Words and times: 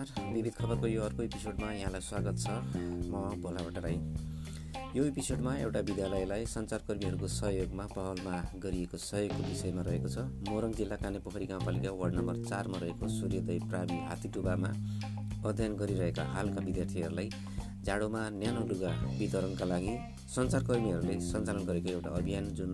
नमस्कार। 0.00 0.32
विविध 0.32 0.52
खबरको 0.56 0.86
यो 0.86 1.02
अर्को 1.02 1.22
एपिसोडमा 1.22 1.70
यहाँलाई 1.72 2.00
स्वागत 2.00 2.36
छ। 2.40 2.48
म 3.12 3.20
भोलाबाट 3.42 3.78
राई 3.84 3.96
यो 4.96 5.04
एपिसोडमा 5.04 5.52
एउटा 5.56 5.80
विद्यालयलाई 5.88 6.44
सञ्चारकर्मीहरूको 6.48 7.28
सहयोगमा 7.28 7.84
पहलमा 7.92 8.36
गरिएको 8.64 8.96
सहयोगको 8.96 9.42
विषयमा 9.44 9.82
रहेको 9.84 10.08
छ। 10.08 10.24
मोरङ 10.48 10.72
जिल्ला 10.80 10.96
कानेपोखरी 11.04 11.46
गाउँपालिका 11.52 11.90
वार्ड 12.00 12.14
नम्बर 12.16 12.36
चारमा 12.48 12.78
रहेको 12.80 13.08
सूर्योदय 13.18 13.58
प्रावि 13.68 13.98
हात्तीटुबामा 14.08 14.70
अध्ययन 15.44 15.76
गरिरहेका 15.76 16.24
हालका 16.32 16.60
विद्यार्थीहरूलाई 16.64 17.28
जाडोमा 17.84 18.22
न्यानो 18.40 18.62
लुगा 18.72 18.92
वितरणका 19.20 19.64
लागि 19.72 19.94
सञ्चारकर्मीहरूले 20.34 21.20
सञ्चालन 21.28 21.62
गरेको 21.68 21.90
एउटा 21.96 22.10
अभियान 22.16 22.48
जुन 22.56 22.72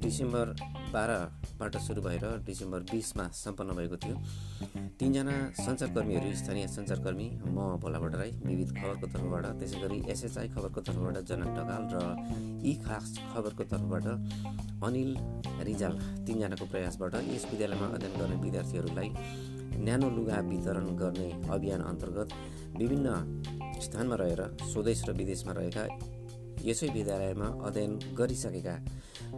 डिसेम्बर 0.00 0.46
बाह्रबाट 0.92 1.76
सुरु 1.86 2.02
भएर 2.02 2.24
डिसेम्बर 2.46 2.80
बिसमा 2.92 3.24
सम्पन्न 3.34 3.76
भएको 3.76 3.96
थियो। 4.04 4.16
तिनजना 4.98 5.34
सञ्चारकर्मीहरू 5.58 6.34
स्थानीय 6.36 6.66
सञ्चारकर्मी 6.76 7.28
म 7.46 7.76
भोलाबाट 7.82 8.14
राई 8.16 8.30
विविध 8.44 8.70
खबरको 8.78 9.06
तर्फबाट 9.14 9.46
त्यसै 9.60 9.80
गरी 9.82 9.98
एसएचआई 10.12 10.48
खबरको 10.54 10.80
तर्फबाट 10.88 11.16
जनक 11.30 11.50
ढकाल 11.58 11.82
र 11.92 11.96
यी 12.66 12.74
खास 12.84 13.14
खबरको 13.32 13.64
तर्फबाट 13.72 14.06
अनिल 14.88 15.10
रिजाल 15.68 15.98
तिनजनाको 16.26 16.66
प्रयासबाट 16.72 17.14
यस 17.34 17.44
विद्यालयमा 17.52 17.86
अध्ययन 17.96 18.14
गर्ने 18.20 18.36
विद्यार्थीहरूलाई 18.44 19.10
न्यानो 19.84 20.08
लुगा 20.16 20.40
वितरण 20.48 20.86
गर्ने 20.96 21.28
अभियान 21.54 21.80
अन्तर्गत 21.90 22.28
विभिन्न 22.80 23.08
स्थानमा 23.84 24.16
रहेर 24.22 24.42
स्वदेश 24.72 25.04
र 25.08 25.12
विदेशमा 25.20 25.52
रहेका 25.58 25.84
यसै 26.68 26.88
विद्यालयमा 26.96 27.48
अध्ययन 27.66 27.92
गरिसकेका 28.18 28.74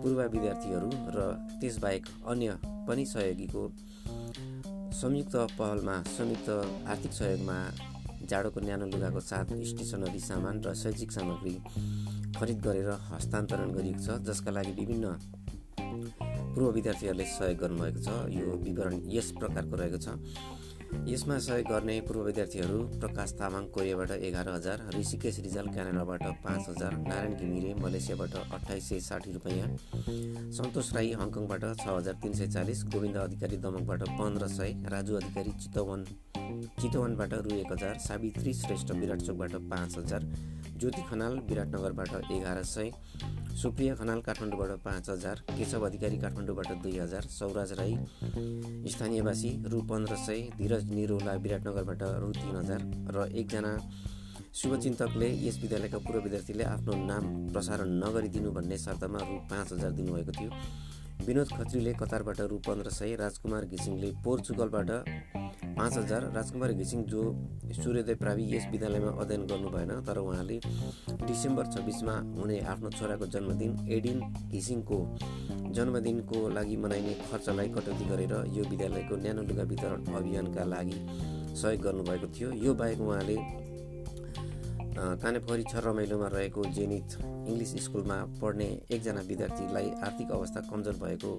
पूर्व 0.02 0.18
विद्यार्थीहरू 0.34 0.88
र 1.16 1.18
त्यसबाहेक 1.60 2.04
अन्य 2.30 2.48
पनि 2.88 3.04
सहयोगीको 3.12 3.62
संयुक्त 5.00 5.34
पहलमा 5.58 5.96
संयुक्त 6.16 6.48
आर्थिक 6.92 7.12
सहयोगमा 7.18 7.58
जाडोको 8.30 8.60
न्यानो 8.66 8.86
लुगाको 8.92 9.20
साथ 9.30 9.48
स्टेसनरी 9.70 10.20
सामान 10.26 10.54
र 10.66 10.74
शैक्षिक 10.82 11.10
सामग्री 11.12 11.56
खरिद 12.38 12.58
गरेर 12.66 12.90
हस्तान्तरण 13.10 13.68
गरिएको 13.76 14.02
छ 14.06 14.08
जसका 14.28 14.50
लागि 14.56 14.72
विभिन्न 14.80 15.06
पूर्व 16.54 16.68
विद्यार्थीहरूले 16.76 17.24
सहयोग 17.30 17.58
गर्नुभएको 17.60 18.00
छ। 18.06 18.08
यो 18.36 18.46
विवरण 18.66 18.94
यस 19.16 19.28
प्रकारको 19.40 19.74
रहेको 19.76 19.98
छ। 20.04 20.08
यसमा 21.06 21.38
सहयोग 21.38 21.68
गर्ने 21.68 21.94
पूर्व 22.00 22.20
विद्यार्थीहरू 22.22 22.78
प्रकाश 22.96 23.32
तामाङ 23.38 23.64
कोरियाबाट 23.74 24.10
एघार 24.28 24.48
हजार 24.48 24.80
ऋषिकेश 24.94 25.38
रिजाल 25.40 25.66
क्यानाडाबाट 25.68 26.22
पाँच 26.44 26.68
हजार 26.68 26.96
नारायण 26.98 27.34
घिमिरे 27.36 27.74
मलेसियाबाट 27.76 28.34
अठाइस 28.52 28.88
सय 28.88 29.00
साठी 29.02 29.32
रुपियाँ 29.32 29.68
सन्तोष 30.52 30.92
राई 30.94 31.12
हङकङबाट 31.14 31.64
छ 31.74 31.86
हजार 31.88 32.14
तिन 32.22 32.32
सय 32.34 32.48
चालिस 32.54 32.84
गोविन्द 32.94 33.16
अधिकारी 33.18 33.56
दमकबाट 33.64 34.08
पन्ध्र 34.18 34.48
सय 34.50 34.74
राजु 34.92 35.16
अधिकारी 35.16 35.52
चितवन 35.58 36.04
चितवनबाट 36.80 37.34
रु 37.42 37.54
एक 37.56 37.72
हजार 37.72 37.98
सावित्री 38.00 38.54
श्रेष्ठ 38.54 38.92
विराटचोकबाट 38.94 39.54
पाँच 39.70 39.98
हजार 39.98 40.28
ज्योति 40.76 41.02
खनाल 41.10 41.38
विराटनगरबाट 41.48 42.30
एघार 42.32 42.62
सय 42.68 42.90
सुप्रिया 43.54 43.94
खनाल 43.94 44.20
काठमाडौँबाट 44.20 44.70
पाँच 44.84 45.08
हजार 45.10 45.40
केशव 45.50 45.84
अधिकारी 45.86 46.16
काठमाडौँबाट 46.18 46.72
दुई 46.82 46.96
हजार 46.98 47.22
सौराज 47.30 47.72
राई 47.78 47.94
स्थानीयवासी 48.92 49.50
रु 49.72 49.80
पन्ध्र 49.90 50.16
सय 50.16 50.40
धीरज 50.58 50.90
निरोला 50.90 51.34
विराटनगरबाट 51.44 52.02
रु 52.22 52.30
तिन 52.34 52.56
हजार 52.56 52.80
र 53.16 53.28
एकजना 53.34 53.72
शुभचिन्तकले 54.60 55.28
यस 55.46 55.58
विद्यालयका 55.62 55.98
पूर्व 55.98 56.20
विद्यार्थीले 56.24 56.64
आफ्नो 56.64 56.94
नाम 57.06 57.24
प्रसारण 57.52 57.94
नगरिदिनु 58.02 58.50
भन्ने 58.58 58.78
शर्तमा 58.78 59.18
रु 59.22 59.38
पाँच 59.50 59.72
हजार 59.72 59.90
दिनुभएको 59.98 60.32
थियो। 60.38 60.50
विनोद 61.26 61.48
खत्रीले 61.56 61.92
कतारबाट 62.00 62.40
रु 62.50 62.58
पन्ध्र 62.66 62.90
सय 62.90 63.14
राजकुमार 63.16 63.64
घिसिङले 63.66 64.10
पोर्चुगलबाट 64.24 64.90
पाँच 65.74 65.96
हजार। 65.96 66.22
राजकुमार 66.34 66.72
घिसिङ 66.72 67.02
जो 67.10 67.22
सूर्योदय 67.74 68.14
प्रावि 68.14 68.44
यस 68.54 68.66
विद्यालयमा 68.72 69.10
अध्ययन 69.22 69.46
गर्नु 69.46 69.68
भएन 69.70 69.90
तर 70.06 70.18
उहाँले 70.18 70.58
डिसेम्बर 71.26 71.66
छब्बिसमा 71.74 72.14
हुने 72.38 72.58
आफ्नो 72.72 72.90
छोराको 72.90 73.26
जन्मदिन 73.34 73.72
एडिन 73.96 74.20
घिसिङको 74.54 74.98
जन्मदिनको 75.74 76.38
लागि 76.56 76.76
मनाइने 76.84 77.14
खर्चलाई 77.26 77.68
कटौती 77.74 78.04
गरेर 78.06 78.34
यो 78.54 78.62
विद्यालयको 78.70 79.16
न्यानो 79.24 79.42
लुगा 79.50 79.64
वितरण 79.72 80.14
अभियानका 80.14 80.64
लागि 80.64 80.98
सहयोग 81.54 81.82
गर्नुभएको 81.82 82.26
थियो। 82.34 82.48
यो 82.64 82.74
बाहेक 82.74 83.00
उहाँले 83.00 83.36
कानेपोखरी 84.94 85.64
छ 85.70 85.82
रमाइलोमा 85.84 86.26
रहेको 86.32 86.64
जेनित 86.76 87.18
इङ्ग्लिस 87.22 87.72
स्कुलमा 87.84 88.18
पढ्ने 88.40 88.68
एकजना 88.94 89.20
विद्यार्थीलाई 89.30 89.90
आर्थिक 90.06 90.30
अवस्था 90.30 90.60
कमजोर 90.70 90.96
भएको 91.02 91.32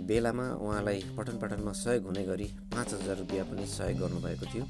बेलामा 0.00 0.46
उहाँलाई 0.60 1.00
पठन 1.16 1.36
पाठनमा 1.40 1.72
सहयोग 1.72 2.04
हुने 2.06 2.22
गरी 2.24 2.48
पाँच 2.74 2.92
हजार 2.94 3.16
रुपियाँ 3.16 3.44
पनि 3.46 3.66
सहयोग 3.66 3.98
गर्नुभएको 4.00 4.46
थियो। 4.52 4.64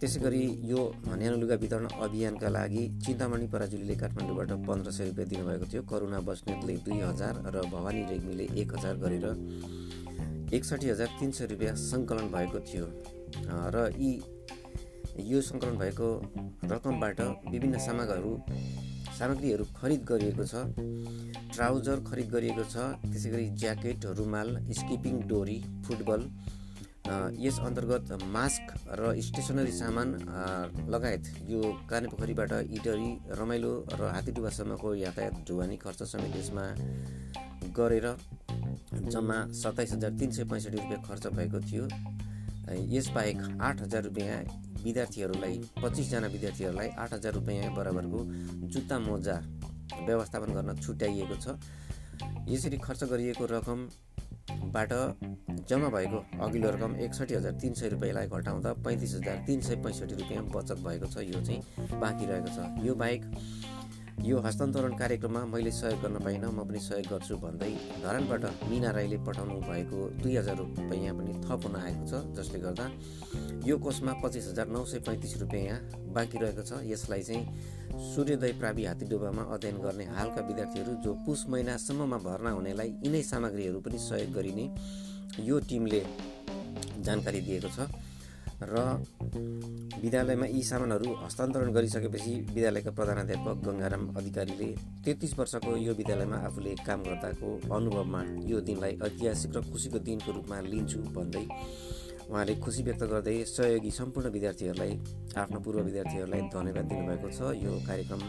त्यसै 0.00 0.20
गरी 0.20 0.42
यो 0.66 0.80
न्यानो 1.06 1.36
लुगा 1.36 1.54
वितरण 1.62 1.86
अभियानका 2.00 2.48
लागि 2.48 2.82
चिन्तामणि 3.04 3.46
पराजुलीले 3.52 3.94
काठमाडौँबाट 4.02 4.50
पन्ध्र 4.66 4.90
सय 4.90 5.04
रुपियाँ 5.08 5.28
दिनुभएको 5.28 5.66
थियो। 5.72 5.82
करुणा 5.90 6.18
बस्नेतले 6.26 6.74
दुई 6.86 7.00
हजार 7.00 7.34
र 7.54 7.56
भवानी 7.70 8.02
रेग्मीले 8.10 8.44
एक 8.60 8.68
हजार 8.76 8.94
गरेर 9.04 9.26
एकसठी 10.56 10.88
हजार 10.90 11.08
तिन 11.20 11.30
सय 11.30 11.46
रुपियाँ 11.52 11.74
सङ्कलन 11.76 12.26
भएको 12.34 12.58
थियो। 12.66 12.86
र 13.74 13.76
यी 14.00 14.12
यो 15.30 15.40
सङ्कलन 15.42 15.76
भएको 15.78 16.08
रकमबाट 16.72 17.20
विभिन्न 17.52 17.78
सामग्रीहरू 17.78 18.32
सामग्रीहरू 19.20 19.64
खरिद 19.76 20.04
गरिएको 20.08 20.44
छ 20.50 20.54
ट्राउजर 21.54 21.98
खरिद 22.04 22.28
गरिएको 22.34 22.64
छ 22.72 22.84
त्यसै 23.02 23.30
गरी 23.32 23.48
ज्याकेट 23.62 24.06
रुमाल 24.18 24.48
स्किपिङ 24.78 25.20
डोरी 25.32 25.56
फुटबल 25.86 26.22
यस 27.44 27.58
अन्तर्गत 27.68 28.12
मास्क 28.34 28.72
र 29.00 29.12
स्टेसनरी 29.26 29.72
सामान 29.72 30.08
लगायत 30.94 31.28
यो 31.50 31.60
कानेपोखरीबाट 31.90 32.52
इटरी 32.78 33.10
रमाइलो 33.40 33.72
र 34.00 34.10
हात्तीडुवासम्मको 34.14 34.94
यातायात 34.94 35.44
ढुवानी 35.48 35.76
खर्च 35.84 36.02
समेत 36.12 36.36
यसमा 36.36 36.64
गरेर 37.78 38.06
जम्मा 39.12 39.38
सत्ताइस 39.62 39.92
हजार 39.92 40.12
तिन 40.20 40.30
सय 40.38 40.44
पैँसठी 40.52 40.76
रुपियाँ 40.76 41.02
खर्च 41.08 41.26
भएको 41.38 41.60
थियो। 41.70 41.84
यसबाहेक 42.70 43.38
आठ 43.60 43.80
हजार 43.82 44.02
रुपियाँ 44.02 44.36
विद्यार्थीहरूलाई 44.84 45.58
पच्चिसजना 45.82 46.26
विद्यार्थीहरूलाई 46.26 46.88
आठ 46.98 47.12
हजार 47.12 47.32
रुपियाँ 47.32 47.74
बराबरको 47.74 48.20
जुत्ता 48.68 48.98
मोजा 48.98 49.36
व्यवस्थापन 50.06 50.52
गर्न 50.54 50.76
छुट्याइएको 50.80 51.36
छ। 51.36 51.58
यसरी 52.48 52.76
खर्च 52.78 53.04
गरिएको 53.04 53.44
रकमबाट 53.50 54.92
जम्मा 55.68 55.88
भएको 55.88 56.18
अघिल्लो 56.44 56.70
रकम 56.70 56.96
एकसठी 56.96 57.34
हजार 57.34 57.52
तिन 57.60 57.74
सय 57.74 57.88
रुपियाँलाई 57.88 58.26
घटाउँदा 58.28 58.72
पैँतिस 58.84 59.14
हजार 59.14 59.44
तिन 59.46 59.60
सय 59.60 59.76
पैँसठी 59.84 60.14
रुपियाँ 60.14 60.44
बचत 60.46 60.78
भएको 60.86 61.06
छ। 61.06 61.24
यो 61.26 61.40
चाहिँ 61.44 62.00
बाँकी 62.00 62.26
रहेको 62.26 62.50
छ। 62.56 62.86
यो 62.86 62.94
बाहेक 62.94 63.24
यो 64.20 64.38
हस्तान्तरण 64.44 64.92
कार्यक्रममा 64.96 65.44
मैले 65.52 65.70
सहयोग 65.72 66.00
गर्न 66.02 66.16
पाइनँ 66.24 66.50
म 66.52 66.64
पनि 66.68 66.78
सहयोग 66.78 67.06
गर्छु 67.08 67.36
भन्दै 67.40 67.70
धरानबाट 68.04 68.44
मिना 68.68 68.90
राईले 68.92 69.18
पठाउनु 69.26 69.56
भएको 69.64 69.98
दुई 70.20 70.36
हजार 70.36 70.56
रुपियाँ 70.56 71.14
पनि 71.16 71.32
थप 71.46 71.60
हुन 71.64 71.76
आएको 71.76 72.04
छ 72.04 72.12
जसले 72.36 72.58
गर्दा 72.60 72.86
यो 73.66 73.78
कोषमा 73.80 74.12
पच्चिस 74.22 74.48
हजार 74.50 74.68
नौ 74.76 74.84
सय 74.84 74.98
पैँतिस 75.08 75.36
रुपियाँ 75.40 75.78
बाँकी 76.12 76.38
रहेको 76.38 76.62
छ। 76.62 76.72
यसलाई 76.84 77.22
चाहिँ 77.22 77.42
सूर्योदय 78.12 78.52
प्रावि 78.60 78.84
हात्तीडुबामा 78.84 79.42
अध्ययन 79.56 79.78
गर्ने 79.80 80.04
हालका 80.12 80.40
विद्यार्थीहरू 80.48 80.92
जो 81.04 81.14
पुस 81.24 81.46
महिनासम्ममा 81.48 82.18
भर्ना 82.28 82.50
हुनेलाई 82.60 82.90
यिनै 83.04 83.22
सामग्रीहरू 83.32 83.80
पनि 83.80 83.98
सहयोग 84.04 84.30
गरिने 84.36 84.66
यो 85.48 85.58
टिमले 85.64 86.00
जानकारी 87.08 87.40
दिएको 87.48 87.68
छ। 87.72 87.88
र 88.62 88.76
विद्यालयमा 90.02 90.46
यी 90.46 90.62
सामानहरू 90.62 91.14
हस्तान्तरण 91.22 91.70
गरिसकेपछि 91.72 92.32
विद्यालयका 92.48 92.90
प्रधानाध्यापक 92.92 93.56
गङ्गाराम 93.66 94.04
अधिकारीले 94.16 94.68
तेत्तिस 95.04 95.32
वर्षको 95.38 95.76
यो 95.78 95.92
विद्यालयमा 95.94 96.38
आफूले 96.48 96.74
काम 96.86 97.00
गर्दाको 97.02 97.48
अनुभवमा 97.76 98.20
यो 98.44 98.60
दिनलाई 98.68 98.98
ऐतिहासिक 99.02 99.56
र 99.56 99.60
खुसीको 99.70 99.98
दिनको 100.06 100.30
रूपमा 100.32 100.60
लिन्छु 100.68 100.98
भन्दै 101.16 101.44
उहाँले 102.30 102.54
खुसी 102.60 102.82
व्यक्त 102.82 103.02
गर्दै 103.12 103.36
सहयोगी 103.48 103.90
सम्पूर्ण 103.90 104.30
विद्यार्थीहरूलाई 104.30 104.92
आफ्नो 105.36 105.58
पूर्व 105.60 105.78
विद्यार्थीहरूलाई 105.88 106.42
धन्यवाद 106.54 106.84
दिनुभएको 106.86 107.28
छ। 107.30 107.40
यो 107.64 107.72
कार्यक्रम 107.88 108.22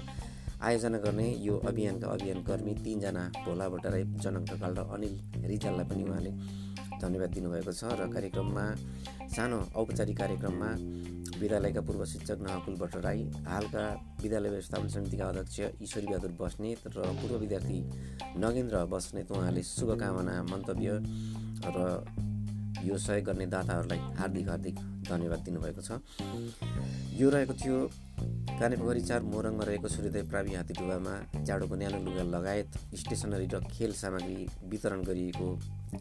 आयोजना 0.61 0.97
गर्ने 1.03 1.27
यो 1.41 1.57
अभियानका 1.69 2.07
अभियान 2.07 2.39
कर्मी 2.43 2.73
तिनजना 2.83 3.23
भोला 3.45 3.67
भट्टराई 3.69 4.03
जनक 4.23 4.43
ढकाल 4.49 4.73
र 4.77 4.81
अनिल 4.95 5.13
रिजाललाई 5.51 5.85
पनि 5.89 6.03
उहाँले 6.03 6.31
धन्यवाद 7.01 7.29
दिनुभएको 7.35 7.73
छ 7.73 7.83
र 7.99 8.07
कार्यक्रममा 8.13 8.65
सानो 9.35 9.59
औपचारिक 9.81 10.17
कार्यक्रममा 10.17 10.69
विद्यालयका 11.41 11.81
पूर्व 11.87 12.05
शिक्षक 12.05 12.39
नहकुल 12.45 12.75
भट्टराई 12.81 13.21
हालका 13.47 13.85
विद्यालय 14.21 14.49
व्यवस्थापन 14.49 14.87
समितिका 14.95 15.25
अध्यक्ष 15.29 15.59
ईश्वरी 15.83 16.07
बहादुर 16.07 16.31
बस्नेत 16.41 16.87
र 16.95 16.99
पूर्व 17.21 17.35
विद्यार्थी 17.43 17.79
नगेन्द्र 18.43 18.85
बस्नेत 18.93 19.31
उहाँले 19.31 19.63
शुभकामना 19.71 20.35
मन्तव्य 20.51 20.89
र 21.65 21.77
यो 22.85 22.97
सहयोग 22.97 23.25
गर्ने 23.25 23.45
दाताहरूलाई 23.45 23.99
हार्दिक 24.19 24.47
हार्दिक 24.49 24.75
धन्यवाद 25.09 25.39
दिनुभएको 25.45 25.81
छ। 25.81 25.91
यो 27.19 27.29
रहेको 27.29 27.53
थियो 27.53 27.77
कानेपोखरी 28.59 29.01
चार 29.01 29.21
मोरङमा 29.31 29.63
रहेको 29.69 29.87
सूर्योदय 29.87 30.23
प्रावि 30.29 30.53
हात्तीडुवामा 30.55 31.13
जाडोको 31.45 31.75
न्यानो 31.75 31.99
लुगा 32.05 32.23
लगायत 32.35 32.69
स्टेसनरी 33.01 33.47
र 33.53 33.59
खेल 33.73 33.91
सामग्री 33.93 34.37
वितरण 34.71 35.01
गरिएको 35.09 35.47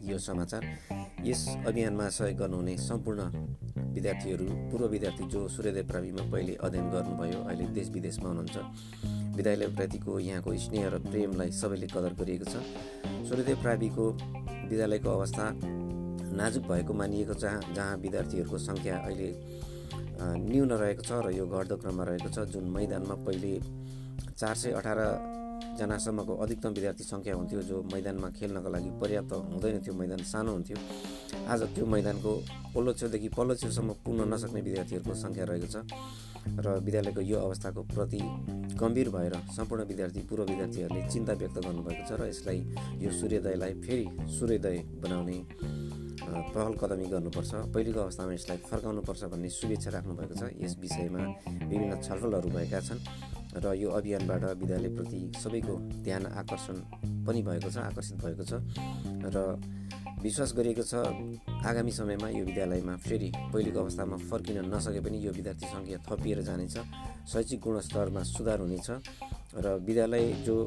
यो 0.03 0.17
समाचार। 0.19 0.63
यस 1.25 1.47
अभियानमा 1.67 2.07
सहयोग 2.09 2.37
गर्नुहुने 2.39 2.75
सम्पूर्ण 2.79 3.21
विद्यार्थीहरू 3.93 4.45
पूर्व 4.71 4.85
विद्यार्थी 4.87 5.23
जो 5.29 5.47
सूर्यदेव 5.47 5.87
प्राविमा 5.87 6.23
पहिले 6.31 6.53
अध्ययन 6.57 6.89
गर्नुभयो 6.89 7.39
अहिले 7.43 7.65
देश 7.75 7.89
विदेशमा 7.91 8.27
हुनुहुन्छ 8.29 8.57
विद्यालयप्रतिको 9.37 10.19
यहाँको 10.19 10.55
स्नेह 10.57 10.87
र 10.87 10.99
प्रेमलाई 11.01 11.51
सबैले 11.51 11.87
कदर 11.87 12.13
गरिएको 12.19 12.45
छ। 12.45 12.55
सूर्यदेव 13.27 13.61
प्राविको 13.61 14.05
विद्यालयको 14.71 15.09
अवस्था 15.09 15.45
नाजुक 16.39 16.63
भएको 16.71 16.93
मानिएको 16.93 17.33
छ 17.33 17.43
जहाँ 17.75 17.97
विद्यार्थीहरूको 17.99 18.57
सङ्ख्या 18.57 18.95
अहिले 18.97 19.29
न्यून 20.21 20.71
रहेको 20.71 21.03
छ 21.03 21.11
र 21.25 21.35
यो 21.35 21.45
घट्दो 21.47 21.75
क्रममा 21.77 22.03
रहेको 22.03 22.29
छ। 22.29 22.47
जुन 22.47 22.65
मैदानमा 22.71 23.15
पहिले 23.27 23.53
चार 24.39 24.55
सय 24.55 24.71
अठारजनासम्मको 25.81 26.33
अधिकतम 26.45 26.71
विद्यार्थी 26.77 27.03
सङ्ख्या 27.03 27.33
हुन्थ्यो 27.33 27.61
जो 27.65 27.77
मैदानमा 27.89 28.29
खेल्नको 28.37 28.69
लागि 28.69 28.89
पर्याप्त 29.01 29.33
हुँदैन 29.33 29.81
थियो। 29.81 29.93
मैदान 29.97 30.21
सानो 30.21 30.51
हुन्थ्यो। 30.53 30.77
आज 31.49 31.61
त्यो 31.73 31.85
मैदानको 31.85 32.31
पल्लो 32.73 32.91
छेउदेखि 32.93 33.29
पल्लो 33.33 33.53
छेउसम्म 33.57 33.89
पुग्न 34.05 34.21
नसक्ने 34.29 34.61
विद्यार्थीहरूको 34.61 35.13
सङ्ख्या 35.17 35.43
रहेको 35.49 35.67
छ 35.73 35.77
र 36.61 36.67
विद्यालयको 36.85 37.21
यो 37.21 37.37
अवस्थाको 37.37 37.81
प्रति 37.93 38.21
गम्भीर 38.77 39.09
भएर 39.09 39.33
सम्पूर्ण 39.57 39.81
विद्यार्थी 39.89 40.21
पूर्व 40.29 40.43
विद्यार्थीहरूले 40.51 41.01
चिन्ता 41.09 41.33
व्यक्त 41.41 41.57
गर्नुभएको 41.65 42.03
छ 42.05 42.11
र 42.21 42.29
यसलाई 42.29 42.59
यो 43.01 43.09
सूर्योदयलाई 43.09 43.73
फेरि 43.81 44.05
सूर्योदय 44.37 44.77
बनाउने 45.01 45.37
पहल 46.21 46.73
कदमी 46.77 47.05
गर्नुपर्छ। 47.09 47.51
पहिलेको 47.73 47.99
अवस्थामा 47.99 48.33
यसलाई 48.33 48.57
फर्काउनुपर्छ 48.69 49.21
भन्ने 49.33 49.49
शुभेच्छा 49.49 49.89
राख्नुभएको 49.97 50.33
छ। 50.37 50.43
यस 50.61 50.77
विषयमा 50.81 51.21
विभिन्न 51.65 51.93
छलफलहरू 52.05 52.49
भएका 52.53 52.79
छन्। 52.87 52.99
र 53.53 53.73
यो 53.75 53.89
अभियानबाट 53.91 54.43
विद्यालयप्रति 54.55 55.19
सबैको 55.37 55.75
ध्यान 56.03 56.25
आकर्षण 56.33 56.75
पनि 57.25 57.41
भएको 57.43 57.69
छ 57.69 57.77
आकर्षित 57.79 58.17
भएको 58.19 58.43
छ 58.43 58.53
र 59.27 59.37
विश्वास 60.21 60.53
गरिएको 60.53 60.83
छ 60.83 60.93
आगामी 61.65 61.91
समयमा 61.91 62.29
यो 62.29 62.43
विद्यालयमा 62.45 62.95
फेरि 62.99 63.31
पहिलेको 63.49 63.79
अवस्थामा 63.79 64.17
फर्किन 64.23 64.57
नसके 64.67 64.99
पनि 65.01 65.17
यो 65.19 65.31
विद्यार्थी 65.33 65.65
सङ्ख्या 65.67 65.97
थपिएर 66.05 66.41
जानेछ 66.41 66.77
शैक्षिक 67.27 67.59
गुणस्तरमा 67.59 68.23
सुधार 68.25 68.59
हुनेछ 68.59 68.89
र 69.57 69.75
विद्यालय 69.81 70.25
जो 70.45 70.57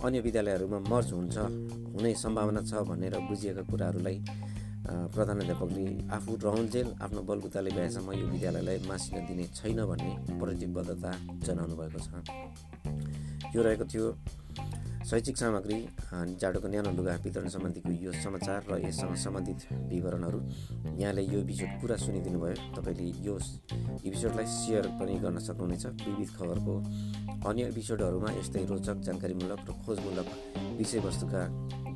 अन्य 0.00 0.20
विद्यालयहरूमा 0.20 0.78
मर्ज 0.84 1.12
हुन्छ 1.12 1.36
हुने 1.94 2.14
सम्भावना 2.16 2.62
छ 2.62 2.82
भनेर 2.84 3.18
बुझिएका 3.28 3.62
कुराहरूलाई 3.64 4.18
प्रधानाध्यापकले 4.88 5.86
आफू 6.16 6.32
रहन्जेल 6.44 6.88
आफ्नो 7.04 7.20
बलबुताले 7.28 7.70
भएसम्म 7.76 8.12
यो 8.12 8.26
विद्यालयलाई 8.32 8.78
मासिन 8.88 9.26
दिने 9.28 9.44
छैन 9.54 9.84
भन्ने 9.84 10.12
प्रतिबद्धता 10.40 11.12
जनाउनु 11.44 11.74
भएको 11.76 12.00
छ। 12.00 12.08
यो 13.54 13.60
रहेको 13.62 13.84
थियो 13.84 14.06
शैक्षिक 15.08 15.36
सामग्री 15.36 15.78
जाडोको 16.40 16.68
न्यानो 16.68 16.90
लुगा 16.92 17.12
वितरण 17.24 17.48
सम्बन्धीको 17.48 17.90
यो 18.04 18.12
समाचार 18.12 18.60
र 18.68 18.80
यससँग 18.84 19.14
सम्बन्धित 19.16 19.60
विवरणहरू। 19.92 20.38
यहाँले 21.00 21.22
यो 21.32 21.38
एपिसोड 21.40 21.70
पुरा 21.80 21.96
सुनिदिनु 21.96 22.38
भयो। 22.40 22.56
तपाईँले 22.76 23.06
यो 23.24 23.34
एपिसोडलाई 24.04 24.46
सेयर 24.46 24.84
पनि 25.00 25.14
गर्न 25.24 25.38
सक्नुहुनेछ। 25.48 25.84
विविध 26.04 26.30
खबरको 26.36 26.74
अन्य 27.48 27.62
एपिसोडहरूमा 27.72 28.30
यस्तै 28.40 28.64
रोचक 28.68 28.96
जानकारीमूलक 29.08 29.60
र 29.68 29.70
खोजमूलक 29.84 30.28
विषयवस्तुका 30.78 31.42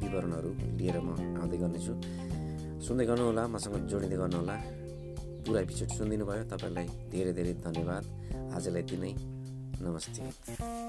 विवरणहरू 0.03 0.51
लिएर 0.81 0.97
म 1.01 1.09
आउँदै 1.41 1.57
गर्नेछु। 1.61 1.93
सुन्दै 2.83 3.05
गर्नुहोला 3.07 3.43
मसँग 3.47 3.75
जोडिँदै 3.87 4.17
गर्नुहोला। 4.19 4.57
पुरा 5.47 5.61
एपिसोड 5.63 5.89
सुनिदिनु 5.97 6.25
भयो 6.27 6.45
तपाईँलाई 6.51 6.87
धेरै 7.15 7.33
धेरै 7.39 7.53
धन्यवाद। 7.63 8.05
आजलाई 8.59 8.83
यति 8.83 8.97
नै। 8.99 9.13
नमस्ते। 9.83 10.82